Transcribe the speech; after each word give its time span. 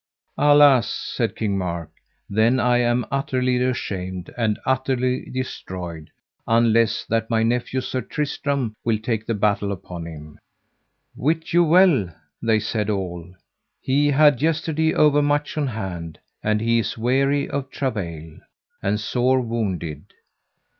Alas, 0.39 0.89
said 0.91 1.35
King 1.35 1.59
Mark, 1.59 1.91
then 2.27 2.59
am 2.59 3.03
I 3.05 3.07
utterly 3.11 3.57
ashamed 3.61 4.33
and 4.35 4.57
utterly 4.65 5.25
destroyed, 5.29 6.09
unless 6.47 7.05
that 7.05 7.29
my 7.29 7.43
nephew 7.43 7.81
Sir 7.81 8.01
Tristram 8.01 8.73
will 8.83 8.97
take 8.97 9.27
the 9.27 9.35
battle 9.35 9.71
upon 9.71 10.07
him. 10.07 10.39
Wit 11.15 11.53
you 11.53 11.63
well, 11.63 12.09
they 12.41 12.57
said 12.59 12.89
all, 12.89 13.31
he 13.79 14.07
had 14.07 14.41
yesterday 14.41 14.91
overmuch 14.95 15.55
on 15.55 15.67
hand, 15.67 16.17
and 16.41 16.61
he 16.61 16.79
is 16.79 16.97
weary 16.97 17.45
for 17.47 17.61
travail, 17.61 18.39
and 18.81 18.99
sore 18.99 19.39
wounded. 19.39 20.05